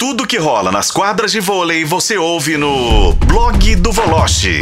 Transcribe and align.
Tudo 0.00 0.26
que 0.26 0.38
rola 0.38 0.72
nas 0.72 0.90
quadras 0.90 1.30
de 1.30 1.40
vôlei 1.40 1.84
você 1.84 2.16
ouve 2.16 2.56
no 2.56 3.12
blog 3.12 3.76
do 3.76 3.92
Voloche. 3.92 4.58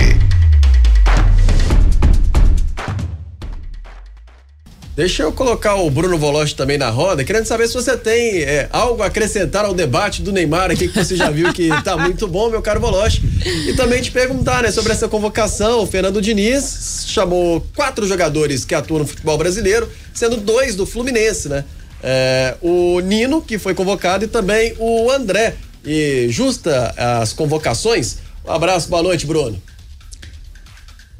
Deixa 4.96 5.22
eu 5.22 5.30
colocar 5.30 5.76
o 5.76 5.88
Bruno 5.88 6.18
Voloche 6.18 6.56
também 6.56 6.76
na 6.76 6.90
roda, 6.90 7.22
querendo 7.22 7.44
saber 7.44 7.68
se 7.68 7.74
você 7.74 7.96
tem 7.96 8.42
é, 8.42 8.68
algo 8.72 9.00
a 9.00 9.06
acrescentar 9.06 9.64
ao 9.64 9.72
debate 9.72 10.22
do 10.22 10.32
Neymar 10.32 10.72
aqui, 10.72 10.88
que 10.88 11.04
você 11.04 11.14
já 11.14 11.30
viu 11.30 11.52
que 11.52 11.68
tá 11.84 11.96
muito 11.96 12.26
bom, 12.26 12.50
meu 12.50 12.60
caro 12.60 12.80
Voloche. 12.80 13.22
E 13.68 13.74
também 13.74 14.02
te 14.02 14.10
perguntar, 14.10 14.64
né, 14.64 14.72
sobre 14.72 14.90
essa 14.90 15.06
convocação. 15.06 15.84
O 15.84 15.86
Fernando 15.86 16.20
Diniz 16.20 17.04
chamou 17.06 17.64
quatro 17.76 18.04
jogadores 18.08 18.64
que 18.64 18.74
atuam 18.74 18.98
no 18.98 19.06
futebol 19.06 19.38
brasileiro, 19.38 19.88
sendo 20.12 20.36
dois 20.36 20.74
do 20.74 20.84
Fluminense, 20.84 21.48
né? 21.48 21.64
É, 22.02 22.56
o 22.60 23.00
Nino, 23.00 23.42
que 23.42 23.58
foi 23.58 23.74
convocado, 23.74 24.24
e 24.24 24.28
também 24.28 24.74
o 24.78 25.10
André. 25.10 25.56
E 25.84 26.28
justa 26.30 26.94
as 26.96 27.32
convocações. 27.32 28.18
Um 28.44 28.52
abraço, 28.52 28.88
boa 28.88 29.02
noite, 29.02 29.26
Bruno. 29.26 29.60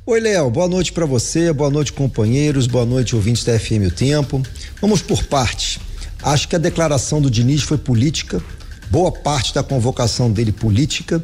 Oi, 0.04 0.20
Léo, 0.20 0.50
boa 0.50 0.66
noite 0.66 0.90
para 0.90 1.04
você, 1.04 1.52
boa 1.52 1.68
noite, 1.68 1.92
companheiros, 1.92 2.66
boa 2.66 2.86
noite, 2.86 3.14
ouvintes 3.14 3.44
da 3.44 3.58
FM 3.58 3.88
O 3.88 3.90
Tempo. 3.90 4.42
Vamos 4.80 5.02
por 5.02 5.22
partes. 5.24 5.78
Acho 6.22 6.48
que 6.48 6.56
a 6.56 6.58
declaração 6.58 7.20
do 7.20 7.30
Diniz 7.30 7.62
foi 7.62 7.76
política, 7.76 8.42
boa 8.90 9.12
parte 9.12 9.54
da 9.54 9.62
convocação 9.62 10.30
dele 10.30 10.50
política. 10.50 11.22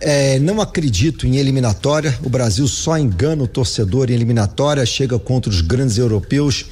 É, 0.00 0.38
não 0.38 0.60
acredito 0.60 1.26
em 1.26 1.36
eliminatória. 1.36 2.18
O 2.22 2.28
Brasil 2.28 2.66
só 2.66 2.98
engana 2.98 3.42
o 3.42 3.48
torcedor 3.48 4.10
em 4.10 4.14
eliminatória, 4.14 4.84
chega 4.84 5.18
contra 5.18 5.50
os 5.50 5.60
grandes 5.60 5.98
europeus, 5.98 6.66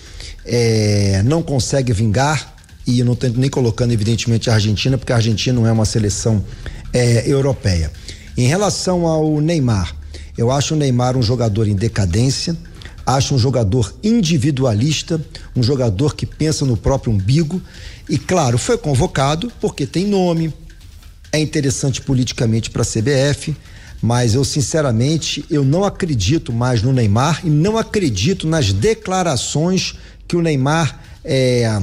é, 0.45 1.23
não 1.25 1.43
consegue 1.43 1.93
vingar. 1.93 2.53
E 2.85 3.05
não 3.05 3.13
estou 3.13 3.31
nem 3.31 3.49
colocando, 3.49 3.93
evidentemente, 3.93 4.51
a 4.51 4.55
Argentina, 4.55 4.99
porque 4.99 5.13
a 5.13 5.17
Argentina 5.17 5.55
não 5.55 5.67
é 5.67 5.71
uma 5.71 5.85
seleção 5.85 6.45
é, 6.93 7.23
europeia. 7.31 7.93
Em 8.37 8.47
relação 8.47 9.07
ao 9.07 9.41
Neymar, 9.41 9.95
eu 10.37 10.51
acho 10.51 10.75
o 10.75 10.77
Neymar 10.77 11.17
um 11.17 11.23
jogador 11.23 11.69
em 11.69 11.77
decadência, 11.77 12.57
acho 13.07 13.35
um 13.35 13.39
jogador 13.39 13.95
individualista, 14.03 15.21
um 15.55 15.63
jogador 15.63 16.15
que 16.15 16.27
pensa 16.27 16.65
no 16.65 16.77
próprio 16.77 17.13
umbigo. 17.13 17.61
E, 18.09 18.19
claro, 18.19 18.59
foi 18.59 18.79
convocado 18.79 19.53
porque 19.61 19.87
tem 19.87 20.07
nome, 20.07 20.53
é 21.31 21.39
interessante 21.39 22.01
politicamente 22.01 22.71
para 22.71 22.83
a 22.83 22.85
CBF, 22.85 23.55
mas 24.03 24.35
eu 24.35 24.45
sinceramente 24.45 25.45
eu 25.49 25.65
não 25.65 25.85
acredito 25.85 26.53
mais 26.53 26.83
no 26.83 26.93
Neymar 26.93 27.41
e 27.45 27.49
não 27.49 27.79
acredito 27.79 28.49
nas 28.49 28.73
declarações 28.73 29.95
que 30.27 30.35
o 30.35 30.43
Neymar 30.43 31.01
é, 31.25 31.81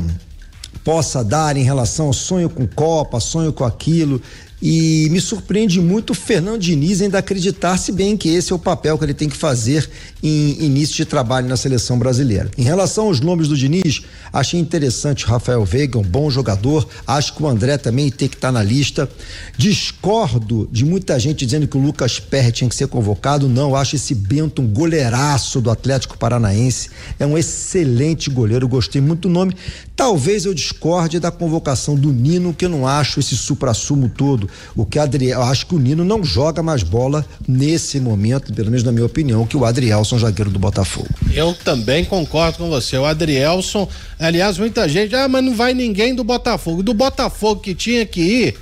possa 0.83 1.23
dar 1.23 1.55
em 1.55 1.63
relação 1.63 2.07
ao 2.07 2.13
sonho 2.13 2.49
com 2.49 2.67
Copa, 2.67 3.19
sonho 3.21 3.53
com 3.53 3.63
aquilo. 3.63 4.21
E 4.61 5.07
me 5.09 5.21
surpreende 5.21 5.79
muito 5.79 6.11
o 6.11 6.13
Fernando 6.13 6.59
Diniz 6.59 7.01
ainda 7.01 7.19
acreditar, 7.19 7.77
se 7.77 7.93
bem 7.93 8.17
que 8.17 8.27
esse 8.27 8.51
é 8.51 8.55
o 8.55 8.59
papel 8.59 8.97
que 8.97 9.05
ele 9.05 9.13
tem 9.13 9.29
que 9.29 9.37
fazer 9.37 9.89
em 10.21 10.61
início 10.61 10.95
de 10.97 11.05
trabalho 11.05 11.47
na 11.47 11.55
seleção 11.55 11.97
brasileira. 11.97 12.51
Em 12.57 12.63
relação 12.63 13.05
aos 13.05 13.21
nomes 13.21 13.47
do 13.47 13.55
Diniz, 13.55 14.01
achei 14.33 14.59
interessante 14.59 15.25
o 15.25 15.29
Rafael 15.29 15.63
Veiga, 15.63 15.97
um 15.97 16.03
bom 16.03 16.29
jogador. 16.29 16.85
Acho 17.07 17.33
que 17.33 17.41
o 17.41 17.47
André 17.47 17.77
também 17.77 18.11
tem 18.11 18.27
que 18.27 18.35
estar 18.35 18.51
na 18.51 18.61
lista. 18.61 19.09
Discordo 19.57 20.67
de 20.69 20.83
muita 20.83 21.17
gente 21.17 21.45
dizendo 21.45 21.67
que 21.67 21.77
o 21.77 21.81
Lucas 21.81 22.19
Perry 22.19 22.51
tinha 22.51 22.69
que 22.69 22.75
ser 22.75 22.87
convocado. 22.87 23.47
Não, 23.47 23.75
acho 23.75 23.95
esse 23.95 24.13
Bento 24.13 24.61
um 24.61 24.67
goleiraço 24.67 25.61
do 25.61 25.71
Atlético 25.71 26.17
Paranaense. 26.17 26.89
É 27.17 27.25
um 27.25 27.37
excelente 27.37 28.29
goleiro, 28.29 28.67
gostei 28.67 29.01
muito 29.01 29.21
do 29.21 29.29
nome. 29.29 29.55
Talvez 29.95 30.43
eu 30.43 30.53
discorde 30.53 31.17
da 31.17 31.31
convocação 31.31 31.95
do 31.95 32.11
Nino, 32.11 32.53
que 32.53 32.65
eu 32.65 32.69
não 32.69 32.85
acho 32.85 33.21
esse 33.21 33.37
supra-sumo 33.37 34.09
todo 34.09 34.48
o 34.75 34.85
que 34.85 34.99
Adriel, 34.99 35.41
acho 35.43 35.65
que 35.65 35.75
o 35.75 35.79
Nino 35.79 36.03
não 36.03 36.23
joga 36.23 36.61
mais 36.61 36.83
bola 36.83 37.25
nesse 37.47 37.99
momento, 37.99 38.53
pelo 38.53 38.69
menos 38.69 38.83
na 38.83 38.91
minha 38.91 39.05
opinião, 39.05 39.45
que 39.45 39.57
o 39.57 39.65
Adrielson, 39.65 40.17
zagueiro 40.19 40.51
do 40.51 40.59
Botafogo. 40.59 41.09
Eu 41.33 41.53
também 41.53 42.05
concordo 42.05 42.57
com 42.57 42.69
você. 42.69 42.97
O 42.97 43.05
Adrielson, 43.05 43.87
aliás, 44.19 44.57
muita 44.57 44.87
gente, 44.87 45.15
ah, 45.15 45.27
mas 45.27 45.43
não 45.43 45.55
vai 45.55 45.73
ninguém 45.73 46.13
do 46.13 46.23
Botafogo. 46.23 46.83
Do 46.83 46.93
Botafogo 46.93 47.61
que 47.61 47.73
tinha 47.73 48.05
que 48.05 48.21
ir, 48.21 48.57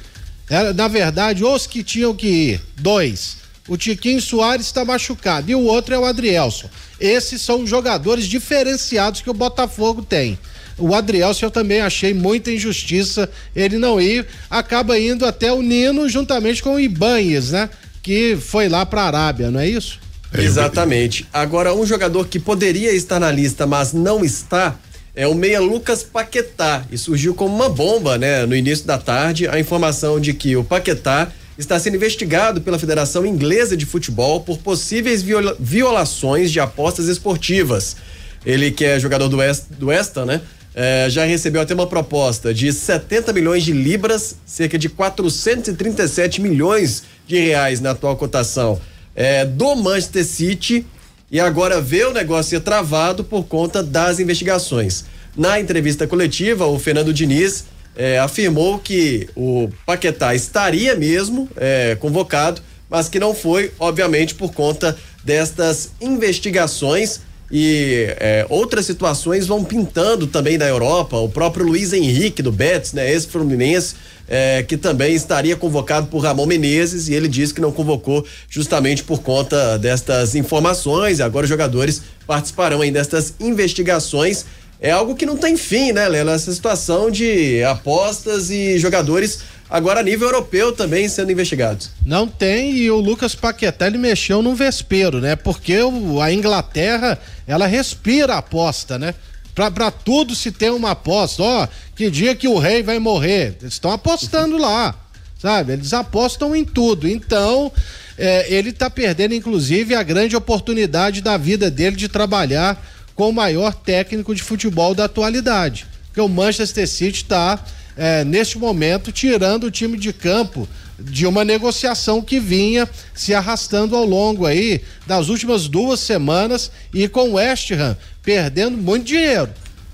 era, 0.49 0.73
na 0.73 0.87
verdade, 0.87 1.43
os 1.43 1.67
que 1.67 1.83
tinham 1.83 2.15
que 2.15 2.27
ir, 2.27 2.61
dois. 2.79 3.37
O 3.67 3.75
Tiquinho 3.75 4.21
Soares 4.21 4.65
está 4.65 4.85
machucado 4.85 5.51
e 5.51 5.55
o 5.55 5.63
outro 5.63 5.93
é 5.93 5.99
o 5.99 6.05
Adrielson. 6.05 6.69
Esses 6.99 7.41
são 7.41 7.67
jogadores 7.67 8.25
diferenciados 8.25 9.21
que 9.21 9.29
o 9.29 9.33
Botafogo 9.33 10.01
tem. 10.01 10.39
O 10.77 10.93
Adrielson 10.93 11.47
eu 11.47 11.51
também 11.51 11.81
achei 11.81 12.13
muita 12.13 12.51
injustiça 12.51 13.29
ele 13.55 13.77
não 13.77 13.99
ir, 13.99 14.27
acaba 14.49 14.97
indo 14.97 15.25
até 15.25 15.51
o 15.51 15.61
Nino 15.61 16.07
juntamente 16.07 16.61
com 16.61 16.75
o 16.75 16.79
Ibanhes, 16.79 17.51
né? 17.51 17.69
Que 18.01 18.37
foi 18.39 18.69
lá 18.69 18.85
para 18.85 19.01
a 19.01 19.07
Arábia, 19.07 19.51
não 19.51 19.59
é 19.59 19.67
isso? 19.67 19.99
Exatamente. 20.33 21.25
Agora, 21.33 21.73
um 21.73 21.85
jogador 21.85 22.27
que 22.27 22.39
poderia 22.39 22.91
estar 22.93 23.19
na 23.19 23.31
lista, 23.31 23.65
mas 23.65 23.91
não 23.91 24.23
está, 24.23 24.75
é 25.15 25.27
o 25.27 25.33
meia 25.33 25.59
Lucas 25.59 26.03
Paquetá. 26.03 26.85
E 26.91 26.97
surgiu 26.97 27.33
como 27.33 27.55
uma 27.55 27.69
bomba, 27.69 28.17
né? 28.17 28.45
No 28.45 28.55
início 28.55 28.85
da 28.85 28.97
tarde, 28.97 29.47
a 29.47 29.59
informação 29.59 30.19
de 30.19 30.33
que 30.33 30.55
o 30.55 30.63
Paquetá 30.63 31.31
está 31.57 31.79
sendo 31.79 31.95
investigado 31.95 32.61
pela 32.61 32.77
Federação 32.77 33.25
Inglesa 33.25 33.75
de 33.75 33.85
Futebol 33.85 34.41
por 34.41 34.59
possíveis 34.59 35.21
viola 35.21 35.55
violações 35.59 36.51
de 36.51 36.59
apostas 36.59 37.07
esportivas. 37.07 37.97
Ele 38.45 38.71
que 38.71 38.85
é 38.85 38.99
jogador 38.99 39.27
do 39.27 39.37
West, 39.37 39.63
do 39.71 39.87
West 39.87 40.15
né? 40.17 40.41
é, 40.75 41.07
já 41.09 41.25
recebeu 41.25 41.61
até 41.61 41.73
uma 41.73 41.87
proposta 41.87 42.53
de 42.53 42.71
70 42.71 43.33
milhões 43.33 43.63
de 43.63 43.73
libras, 43.73 44.35
cerca 44.45 44.77
de 44.77 44.87
437 44.87 46.39
milhões 46.39 47.03
de 47.25 47.39
reais 47.39 47.81
na 47.81 47.91
atual 47.91 48.15
cotação 48.15 48.79
é, 49.15 49.43
do 49.43 49.75
Manchester 49.75 50.23
City 50.23 50.85
e 51.31 51.39
agora 51.39 51.81
vê 51.81 52.05
o 52.05 52.13
negócio 52.13 52.51
ser 52.51 52.59
travado 52.61 53.23
por 53.23 53.45
conta 53.45 53.81
das 53.81 54.19
investigações. 54.19 55.05
Na 55.35 55.59
entrevista 55.59 56.07
coletiva, 56.07 56.67
o 56.67 56.77
Fernando 56.77 57.11
Diniz 57.11 57.65
é, 57.97 58.19
afirmou 58.19 58.77
que 58.79 59.27
o 59.35 59.69
Paquetá 59.85 60.35
estaria 60.35 60.95
mesmo 60.95 61.49
é, 61.57 61.97
convocado, 61.99 62.61
mas 62.89 63.09
que 63.09 63.19
não 63.19 63.33
foi, 63.33 63.71
obviamente, 63.79 64.35
por 64.35 64.53
conta 64.53 64.95
destas 65.23 65.91
investigações 65.99 67.21
e 67.51 68.13
é, 68.19 68.45
outras 68.49 68.85
situações 68.85 69.47
vão 69.47 69.63
pintando 69.63 70.27
também 70.27 70.57
na 70.57 70.65
Europa. 70.65 71.17
O 71.17 71.29
próprio 71.29 71.65
Luiz 71.65 71.93
Henrique 71.93 72.41
do 72.41 72.51
Betis, 72.51 72.93
né, 72.93 73.11
esse 73.11 73.27
Fluminense, 73.27 73.95
é, 74.27 74.63
que 74.63 74.75
também 74.75 75.15
estaria 75.15 75.55
convocado 75.55 76.07
por 76.07 76.19
Ramon 76.19 76.45
Menezes 76.45 77.07
e 77.07 77.13
ele 77.13 77.29
disse 77.29 77.53
que 77.53 77.61
não 77.61 77.71
convocou 77.71 78.25
justamente 78.49 79.03
por 79.03 79.21
conta 79.21 79.77
destas 79.77 80.35
informações. 80.35 81.19
E 81.19 81.23
agora 81.23 81.45
os 81.45 81.49
jogadores 81.49 82.01
participarão 82.25 82.81
aí 82.81 82.91
destas 82.91 83.33
investigações. 83.39 84.45
É 84.79 84.91
algo 84.91 85.15
que 85.15 85.25
não 85.25 85.37
tem 85.37 85.57
fim, 85.57 85.91
né, 85.91 86.07
Lela? 86.07 86.33
Essa 86.33 86.53
situação 86.53 87.09
de 87.09 87.63
apostas 87.63 88.51
e 88.51 88.77
jogadores 88.77 89.39
agora 89.69 89.99
a 89.99 90.03
nível 90.03 90.27
europeu 90.27 90.71
também 90.71 91.09
sendo 91.09 91.31
investigados. 91.31 91.89
Não 92.05 92.27
tem 92.27 92.71
e 92.73 92.89
o 92.89 92.97
Lucas 92.97 93.35
Paquetá 93.35 93.87
ele 93.87 93.97
mexeu 93.97 94.41
no 94.41 94.55
vespeiro, 94.55 95.19
né? 95.19 95.35
Porque 95.35 95.81
o, 95.81 96.21
a 96.21 96.31
Inglaterra, 96.31 97.19
ela 97.45 97.65
respira 97.65 98.35
aposta, 98.35 98.97
né? 98.99 99.13
Pra, 99.53 99.71
pra 99.71 99.89
tudo 99.89 100.35
se 100.35 100.51
tem 100.51 100.69
uma 100.69 100.91
aposta, 100.91 101.41
ó, 101.41 101.67
que 101.95 102.11
dia 102.11 102.35
que 102.35 102.47
o 102.47 102.59
rei 102.59 102.83
vai 102.83 102.99
morrer, 102.99 103.57
eles 103.59 103.73
estão 103.73 103.91
apostando 103.91 104.55
lá, 104.55 104.93
sabe? 105.39 105.73
Eles 105.73 105.93
apostam 105.93 106.55
em 106.55 106.63
tudo, 106.63 107.07
então 107.07 107.71
é, 108.15 108.45
ele 108.53 108.71
tá 108.71 108.87
perdendo 108.87 109.33
inclusive 109.33 109.95
a 109.95 110.03
grande 110.03 110.35
oportunidade 110.35 111.21
da 111.21 111.37
vida 111.37 111.71
dele 111.71 111.95
de 111.95 112.07
trabalhar 112.07 112.79
com 113.17 113.29
o 113.29 113.33
maior 113.33 113.73
técnico 113.73 114.33
de 114.33 114.43
futebol 114.43 114.93
da 114.93 115.05
atualidade, 115.05 115.87
que 116.13 116.21
o 116.21 116.29
Manchester 116.29 116.87
City 116.87 117.23
está 117.23 117.59
é, 117.97 118.23
neste 118.23 118.59
momento, 118.59 119.11
tirando 119.11 119.65
o 119.65 119.71
time 119.71 119.97
de 119.97 120.13
campo 120.13 120.69
de 120.99 121.25
uma 121.25 121.43
negociação 121.43 122.21
que 122.21 122.39
vinha 122.39 122.87
se 123.15 123.33
arrastando 123.33 123.95
ao 123.95 124.05
longo 124.05 124.45
aí 124.45 124.81
das 125.07 125.29
últimas 125.29 125.67
duas 125.67 125.99
semanas 125.99 126.71
e 126.93 127.07
com 127.07 127.31
o 127.31 127.33
West 127.33 127.71
Ham 127.71 127.97
perdendo 128.21 128.77
muito 128.77 129.05
dinheiro 129.05 129.49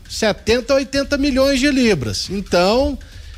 70, 0.09 0.73
80 0.73 1.17
milhões 1.17 1.59
de 1.59 1.71
libras. 1.71 2.29
Então, 2.29 2.97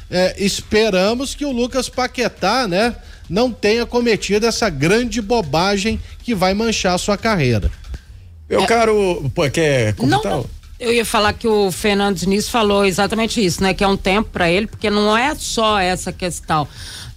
é, 0.10 0.36
esperamos 0.38 1.36
que 1.36 1.46
o 1.46 1.52
Lucas 1.52 1.90
Paquetá, 1.90 2.68
né, 2.68 2.96
não 3.30 3.52
tenha 3.52 3.86
cometido 3.86 4.46
essa 4.46 4.70
grande 4.70 5.22
bobagem 5.22 6.00
que 6.24 6.34
vai 6.34 6.54
manchar 6.54 6.96
a 6.96 6.98
sua 6.98 7.18
carreira. 7.18 7.72
Meu 8.50 8.62
é, 8.62 8.68
caro, 8.68 9.24
pô, 9.34 9.50
quer 9.50 9.94
comentar? 9.96 10.32
Não, 10.32 10.46
Eu 10.80 10.94
ia 10.94 11.06
falar 11.06 11.34
que 11.34 11.48
o 11.48 11.72
Fernando 11.72 12.18
Diniz 12.18 12.50
falou 12.50 12.86
exatamente 12.86 13.44
isso, 13.44 13.64
né? 13.64 13.74
Que 13.74 13.84
é 13.84 13.88
um 13.88 13.96
tempo 13.96 14.30
para 14.30 14.50
ele, 14.50 14.68
porque 14.68 14.90
não 14.90 15.16
é 15.16 15.34
só 15.36 15.80
essa 15.80 16.12
questão 16.12 16.68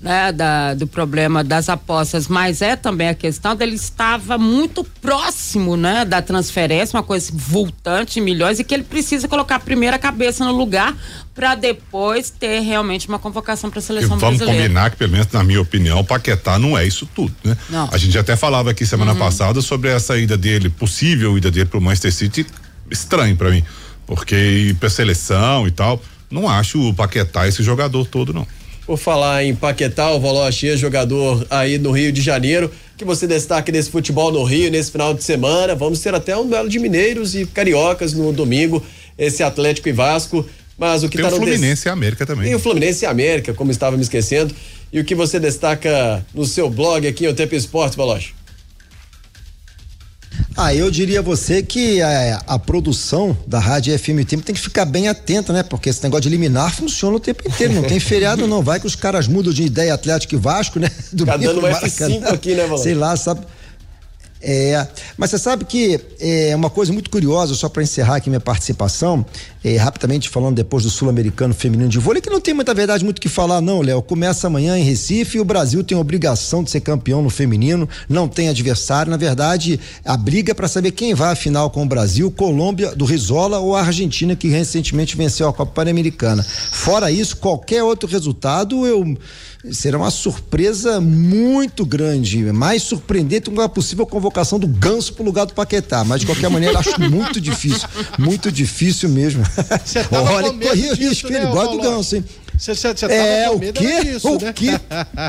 né, 0.00 0.30
da, 0.30 0.74
do 0.74 0.86
problema 0.86 1.42
das 1.42 1.68
apostas, 1.68 2.28
mas 2.28 2.62
é 2.62 2.76
também 2.76 3.08
a 3.08 3.14
questão 3.14 3.56
dele 3.56 3.74
estava 3.74 4.38
muito 4.38 4.84
próximo, 4.84 5.76
né, 5.76 6.04
da 6.04 6.22
transferência, 6.22 6.96
uma 6.96 7.02
coisa 7.02 7.32
voltante, 7.34 8.20
milhões, 8.20 8.60
e 8.60 8.64
que 8.64 8.74
ele 8.74 8.84
precisa 8.84 9.26
colocar 9.26 9.56
a 9.56 9.60
primeira 9.60 9.98
cabeça 9.98 10.44
no 10.44 10.52
lugar 10.52 10.96
para 11.34 11.54
depois 11.54 12.30
ter 12.30 12.60
realmente 12.60 13.08
uma 13.08 13.18
convocação 13.18 13.70
para 13.70 13.80
a 13.80 13.82
seleção 13.82 14.16
e 14.16 14.20
vamos 14.20 14.38
brasileira. 14.38 14.62
combinar 14.62 14.90
que, 14.90 14.96
pelo 14.96 15.12
menos 15.12 15.26
na 15.32 15.42
minha 15.42 15.60
opinião, 15.60 16.04
Paquetá 16.04 16.58
não 16.58 16.78
é 16.78 16.86
isso 16.86 17.08
tudo, 17.14 17.34
né? 17.42 17.56
Não. 17.68 17.88
A 17.92 17.98
gente 17.98 18.16
até 18.16 18.36
falava 18.36 18.70
aqui 18.70 18.86
semana 18.86 19.12
uhum. 19.12 19.18
passada 19.18 19.60
sobre 19.60 19.90
essa 19.90 20.16
ida 20.16 20.36
dele, 20.36 20.68
possível 20.68 21.36
ida 21.36 21.50
dele 21.50 21.66
para 21.66 21.78
o 21.78 21.82
Manchester 21.82 22.12
City, 22.12 22.46
estranho 22.90 23.36
para 23.36 23.50
mim, 23.50 23.62
porque 24.06 24.34
ir 24.34 24.74
para 24.74 24.90
seleção 24.90 25.66
e 25.66 25.70
tal, 25.70 26.00
não 26.30 26.48
acho 26.48 26.80
o 26.88 26.94
Paquetá 26.94 27.48
esse 27.48 27.62
jogador 27.62 28.06
todo 28.06 28.32
não. 28.32 28.46
Por 28.86 28.96
falar 28.96 29.44
em 29.44 29.54
Paquetá, 29.54 30.10
o 30.12 30.20
Voloche, 30.20 30.74
jogador 30.76 31.46
aí 31.50 31.76
no 31.76 31.90
Rio 31.90 32.10
de 32.10 32.22
Janeiro, 32.22 32.72
que 32.96 33.04
você 33.04 33.26
destaque 33.26 33.70
desse 33.70 33.90
futebol 33.90 34.32
no 34.32 34.42
Rio 34.44 34.70
nesse 34.70 34.90
final 34.90 35.12
de 35.12 35.22
semana. 35.22 35.74
Vamos 35.74 36.00
ter 36.00 36.14
até 36.14 36.34
um 36.34 36.48
duelo 36.48 36.70
de 36.70 36.78
mineiros 36.78 37.34
e 37.34 37.44
cariocas 37.44 38.14
no 38.14 38.32
domingo, 38.32 38.82
esse 39.18 39.42
Atlético 39.42 39.90
e 39.90 39.92
Vasco. 39.92 40.44
Mas 40.78 41.02
o 41.02 41.08
que 41.08 41.18
Tem 41.18 41.26
tá 41.26 41.32
o 41.32 41.36
Fluminense 41.36 41.82
des... 41.82 41.84
e 41.84 41.88
América 41.88 42.24
também. 42.24 42.44
Tem 42.46 42.54
o 42.54 42.58
Fluminense 42.58 43.04
e 43.04 43.06
América, 43.06 43.52
como 43.52 43.70
estava 43.70 43.96
me 43.96 44.02
esquecendo. 44.02 44.54
E 44.90 45.00
o 45.00 45.04
que 45.04 45.14
você 45.14 45.38
destaca 45.38 46.24
no 46.32 46.46
seu 46.46 46.70
blog 46.70 47.06
aqui, 47.06 47.26
o 47.26 47.34
Tempo 47.34 47.54
Esporte, 47.54 47.96
Voloche? 47.96 48.37
Ah, 50.60 50.74
eu 50.74 50.90
diria 50.90 51.20
a 51.20 51.22
você 51.22 51.62
que 51.62 52.02
a, 52.02 52.10
é, 52.10 52.38
a, 52.44 52.58
produção 52.58 53.38
da 53.46 53.60
Rádio 53.60 53.96
FM 53.96 54.26
Tempo 54.26 54.42
tem 54.42 54.52
que 54.52 54.60
ficar 54.60 54.84
bem 54.84 55.06
atenta, 55.06 55.52
né? 55.52 55.62
Porque 55.62 55.88
esse 55.88 56.02
negócio 56.02 56.22
de 56.22 56.30
liminar 56.30 56.74
funciona 56.74 57.16
o 57.16 57.20
tempo 57.20 57.48
inteiro, 57.48 57.74
não 57.74 57.84
tem 57.84 58.00
feriado 58.00 58.44
não, 58.44 58.60
vai 58.60 58.80
que 58.80 58.86
os 58.86 58.96
caras 58.96 59.28
mudam 59.28 59.52
de 59.52 59.62
ideia 59.62 59.94
Atlético 59.94 60.34
e 60.34 60.36
Vasco, 60.36 60.80
né? 60.80 60.90
Do 61.12 61.22
Fica 61.30 61.38
dando 61.38 61.60
um 61.60 61.62
F5 61.62 62.26
aqui, 62.26 62.56
né, 62.56 62.64
Valor? 62.64 62.82
Sei 62.82 62.92
lá, 62.92 63.16
sabe? 63.16 63.42
É, 64.40 64.86
mas 65.16 65.30
você 65.30 65.38
sabe 65.38 65.64
que 65.64 66.00
é 66.20 66.54
uma 66.54 66.70
coisa 66.70 66.92
muito 66.92 67.10
curiosa, 67.10 67.54
só 67.54 67.68
para 67.68 67.82
encerrar 67.82 68.16
aqui 68.16 68.30
minha 68.30 68.40
participação, 68.40 69.26
é, 69.64 69.76
rapidamente 69.76 70.28
falando 70.28 70.54
depois 70.54 70.84
do 70.84 70.90
Sul-Americano 70.90 71.52
Feminino 71.52 71.88
de 71.88 71.98
Vôlei, 71.98 72.22
que 72.22 72.30
não 72.30 72.40
tem 72.40 72.54
muita 72.54 72.72
verdade 72.72 73.04
muito 73.04 73.20
que 73.20 73.28
falar, 73.28 73.60
não, 73.60 73.82
Léo. 73.82 74.00
Começa 74.00 74.46
amanhã 74.46 74.78
em 74.78 74.84
Recife 74.84 75.38
e 75.38 75.40
o 75.40 75.44
Brasil 75.44 75.82
tem 75.82 75.98
obrigação 75.98 76.62
de 76.62 76.70
ser 76.70 76.80
campeão 76.80 77.20
no 77.20 77.30
feminino, 77.30 77.88
não 78.08 78.28
tem 78.28 78.48
adversário. 78.48 79.10
Na 79.10 79.16
verdade, 79.16 79.80
a 80.04 80.16
briga 80.16 80.52
é 80.52 80.54
para 80.54 80.68
saber 80.68 80.92
quem 80.92 81.14
vai 81.14 81.32
à 81.32 81.34
final 81.34 81.68
com 81.70 81.82
o 81.82 81.86
Brasil, 81.86 82.30
Colômbia, 82.30 82.94
do 82.94 83.04
Rizola 83.04 83.58
ou 83.58 83.74
a 83.74 83.82
Argentina, 83.82 84.36
que 84.36 84.48
recentemente 84.48 85.16
venceu 85.16 85.48
a 85.48 85.52
Copa 85.52 85.72
Pan-Americana. 85.72 86.44
Fora 86.44 87.10
isso, 87.10 87.36
qualquer 87.36 87.82
outro 87.82 88.08
resultado, 88.08 88.86
eu 88.86 89.16
será 89.72 89.98
uma 89.98 90.10
surpresa 90.10 91.00
muito 91.00 91.84
grande, 91.84 92.52
mais 92.52 92.84
surpreendente 92.84 93.50
do 93.50 93.56
que 93.56 93.60
a 93.60 93.68
possível 93.68 94.06
convocação 94.06 94.27
do 94.58 94.66
Ganso 94.66 95.12
para 95.12 95.22
o 95.22 95.26
lugar 95.26 95.46
do 95.46 95.54
Paquetá, 95.54 96.04
mas 96.04 96.20
de 96.20 96.26
qualquer 96.26 96.48
maneira 96.50 96.78
acho 96.78 97.00
muito 97.00 97.40
difícil, 97.40 97.88
muito 98.18 98.50
difícil 98.52 99.08
mesmo. 99.08 99.42
Olha, 100.10 100.52
corria 100.52 100.94
risco, 100.94 101.30
né, 101.30 101.46
do 101.46 101.78
Ganso, 101.78 102.16
hein? 102.16 102.24
Você 102.58 102.72
é, 103.08 103.50
o 103.50 103.60
quê? 103.60 103.72
Disso, 103.72 104.28
o 104.28 104.40
né? 104.40 104.52
quê? 104.52 104.70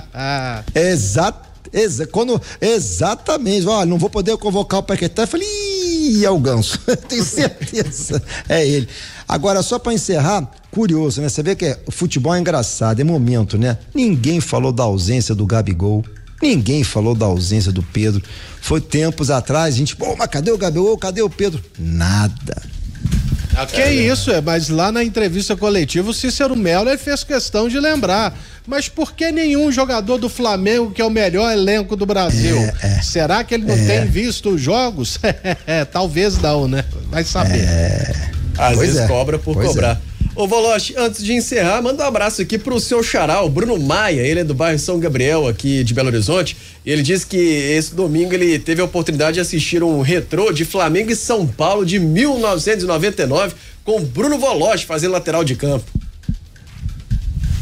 Exato. 0.74 1.50
Exa 1.72 2.08
quando, 2.08 2.42
exatamente, 2.60 3.68
olha, 3.68 3.86
não 3.86 4.00
vou 4.00 4.10
poder 4.10 4.36
convocar 4.38 4.80
o 4.80 4.84
Paquetá. 4.84 5.24
Eu 5.24 5.28
falei, 5.28 5.48
Ih, 5.48 6.26
é 6.26 6.30
o 6.30 6.40
Ganso, 6.40 6.80
tenho 7.08 7.24
certeza. 7.24 8.22
É 8.48 8.66
ele. 8.66 8.88
Agora, 9.28 9.62
só 9.62 9.78
para 9.78 9.94
encerrar, 9.94 10.50
curioso, 10.72 11.22
né? 11.22 11.30
Você 11.30 11.44
vê 11.44 11.56
que 11.56 11.66
é, 11.66 11.80
o 11.86 11.92
futebol 11.92 12.34
é 12.34 12.40
engraçado, 12.40 13.00
é 13.00 13.04
momento, 13.04 13.58
né? 13.58 13.78
Ninguém 13.94 14.42
falou 14.42 14.72
da 14.72 14.84
ausência 14.84 15.36
do 15.36 15.46
Gabigol. 15.46 16.04
Ninguém 16.42 16.84
falou 16.84 17.14
da 17.14 17.26
ausência 17.26 17.72
do 17.72 17.84
Pedro. 17.84 18.22
Foi 18.62 18.80
tempos 18.80 19.30
atrás, 19.30 19.76
a 19.76 19.78
gente, 19.78 19.96
pô, 19.96 20.16
mas 20.16 20.28
cadê 20.28 20.52
o 20.52 20.58
Gabigol? 20.58 20.98
Cadê 20.98 21.22
o 21.22 21.30
Pedro? 21.30 21.64
Nada. 21.78 22.62
Ah, 23.56 23.66
que 23.66 23.82
é, 23.82 23.92
isso, 23.94 24.32
é, 24.32 24.40
mas 24.40 24.70
lá 24.70 24.92
na 24.92 25.04
entrevista 25.04 25.56
coletiva 25.56 26.10
o 26.10 26.14
Cícero 26.14 26.56
Melo 26.56 26.96
fez 26.98 27.24
questão 27.24 27.68
de 27.68 27.78
lembrar. 27.78 28.38
Mas 28.66 28.88
por 28.88 29.14
que 29.14 29.32
nenhum 29.32 29.72
jogador 29.72 30.18
do 30.18 30.30
Flamengo, 30.30 30.92
que 30.92 31.02
é 31.02 31.06
o 31.06 31.10
melhor 31.10 31.52
elenco 31.52 31.96
do 31.96 32.06
Brasil? 32.06 32.56
É, 32.56 32.76
é, 32.84 33.02
Será 33.02 33.44
que 33.44 33.56
ele 33.56 33.66
não 33.66 33.74
é. 33.74 33.86
tem 33.86 34.06
visto 34.06 34.52
os 34.52 34.62
jogos? 34.62 35.20
Talvez 35.92 36.38
não, 36.38 36.68
né? 36.68 36.86
Vai 37.10 37.24
saber. 37.24 37.64
É. 37.64 38.30
Às 38.58 38.76
pois 38.76 38.94
vezes 38.94 39.08
cobra 39.08 39.40
por 39.40 39.56
pois 39.56 39.68
cobrar. 39.68 40.00
Ô 40.40 40.48
Voloche, 40.48 40.96
antes 40.98 41.22
de 41.22 41.34
encerrar, 41.34 41.82
manda 41.82 42.02
um 42.02 42.08
abraço 42.08 42.42
aqui 42.42 42.58
pro 42.58 42.80
seu 42.80 43.04
xará, 43.04 43.42
o 43.42 43.50
Bruno 43.50 43.78
Maia, 43.78 44.22
ele 44.22 44.40
é 44.40 44.44
do 44.46 44.54
bairro 44.54 44.80
São 44.80 44.98
Gabriel, 44.98 45.46
aqui 45.46 45.84
de 45.84 45.94
Belo 45.94 46.08
Horizonte, 46.08 46.56
ele 46.86 47.02
disse 47.02 47.28
que 47.28 47.36
esse 47.36 47.94
domingo 47.94 48.34
ele 48.34 48.58
teve 48.58 48.80
a 48.82 48.86
oportunidade 48.86 49.34
de 49.34 49.42
assistir 49.42 49.84
um 49.84 50.00
retrô 50.00 50.54
de 50.54 50.64
Flamengo 50.64 51.12
e 51.12 51.16
São 51.18 51.46
Paulo 51.46 51.86
de 51.86 52.00
1999 52.00 53.54
com 53.84 54.02
Bruno 54.02 54.40
Voloche 54.40 54.86
fazendo 54.86 55.12
lateral 55.12 55.44
de 55.44 55.58
campo. 55.58 55.99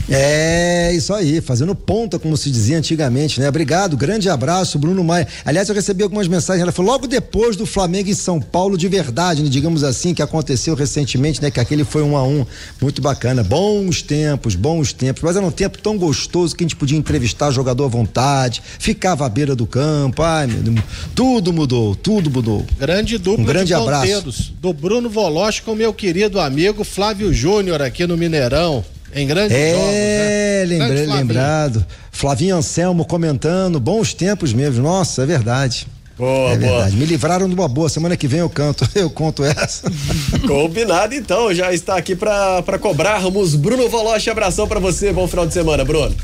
É, 0.09 0.94
isso 0.94 1.13
aí, 1.13 1.42
fazendo 1.42 1.75
ponta, 1.75 2.18
como 2.18 2.38
se 2.38 2.50
dizia 2.50 2.77
antigamente, 2.77 3.42
né? 3.42 3.50
Obrigado, 3.50 3.98
grande 3.98 4.30
abraço, 4.30 4.80
Bruno 4.80 5.04
Maia. 5.04 5.27
Aliás, 5.44 5.68
eu 5.68 5.75
recebi 5.75 6.01
algumas 6.01 6.27
mensagens, 6.27 6.62
ela 6.62 6.71
falou 6.71 6.94
logo 6.94 7.07
depois 7.07 7.57
do 7.57 7.65
Flamengo 7.65 8.09
em 8.09 8.13
São 8.13 8.39
Paulo 8.39 8.77
de 8.77 8.88
verdade, 8.88 9.44
né? 9.44 9.50
digamos 9.50 9.83
assim, 9.83 10.13
que 10.13 10.21
aconteceu 10.21 10.75
recentemente, 10.75 11.42
né? 11.42 11.51
Que 11.51 11.59
aquele 11.59 11.83
foi 11.83 12.04
um 12.04 12.15
a 12.15 12.24
um, 12.24 12.45
muito 12.81 13.01
bacana. 13.01 13.44
Bons 13.44 14.01
tempos, 14.01 14.56
bons 14.56 14.94
tempos, 14.94 15.21
mas 15.24 15.36
era 15.36 15.45
um 15.45 15.51
tempo 15.51 15.77
tão 15.77 15.98
gostoso 15.98 16.56
que 16.56 16.63
a 16.63 16.65
gente 16.65 16.77
podia 16.77 16.98
entrevistar 16.98 17.51
jogador 17.51 17.86
à 17.86 17.89
vontade, 17.89 18.62
ficava 18.80 19.25
à 19.25 19.30
beira 19.30 19.56
do 19.56 19.68
campo, 19.68 20.21
ai, 20.24 20.48
meu 20.48 20.62
Deus, 20.62 20.80
tudo 21.13 21.51
mudou, 21.51 21.95
tudo 21.95 22.31
mudou. 22.31 22.65
Grande 22.80 23.18
dupla 23.18 23.44
um 23.44 23.45
grande 23.45 23.74
abraço. 23.74 24.54
do 24.62 24.71
Bruno 24.71 25.09
Voloche 25.09 25.62
com 25.62 25.75
meu 25.75 25.94
querido 25.94 26.39
amigo 26.39 26.83
Flávio 26.86 27.33
Júnior 27.33 27.81
aqui 27.81 28.07
no 28.07 28.15
Mineirão. 28.15 28.86
Em 29.13 29.25
grandes 29.25 29.56
é, 29.56 30.65
jogos, 30.65 30.77
né? 30.80 30.88
Grande 30.88 31.06
lembrado. 31.13 31.86
Flavinho 32.12 32.56
Anselmo 32.56 33.06
comentando, 33.06 33.80
bons 33.80 34.13
tempos 34.13 34.54
mesmo. 34.54 34.83
Nossa, 34.83 35.24
é 35.24 35.25
verdade. 35.25 35.88
Boa, 36.18 36.51
é 36.51 36.57
boa. 36.57 36.71
verdade. 36.71 36.95
Me 36.95 37.06
livraram 37.06 37.48
de 37.48 37.54
uma 37.54 37.68
boa. 37.68 37.89
Semana 37.89 38.18
que 38.18 38.27
vem 38.27 38.39
eu 38.39 38.50
canto, 38.50 38.88
eu 38.95 39.09
conto 39.09 39.44
essa. 39.44 39.89
Combinado 40.48 41.13
então, 41.13 41.54
já 41.54 41.71
está 41.71 41.95
aqui 41.95 42.15
para 42.15 42.80
cobrarmos. 42.80 43.56
Bruno 43.56 43.88
Voloche, 43.88 44.30
abração 44.30 44.68
para 44.68 44.80
você. 44.80 45.13
Bom 45.13 45.27
final 45.27 45.45
de 45.45 45.54
semana, 45.54 45.86
Bruno. 45.86 46.15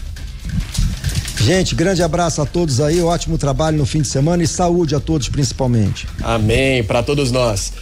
Gente, 1.43 1.75
grande 1.75 2.01
abraço 2.01 2.41
a 2.41 2.45
todos 2.45 2.79
aí, 2.79 3.01
ótimo 3.01 3.37
trabalho 3.37 3.77
no 3.77 3.85
fim 3.85 4.01
de 4.01 4.07
semana 4.07 4.41
e 4.41 4.47
saúde 4.47 4.95
a 4.95 4.99
todos 4.99 5.27
principalmente. 5.27 6.07
Amém, 6.21 6.81
para 6.85 7.03
todos 7.03 7.31
nós. 7.31 7.73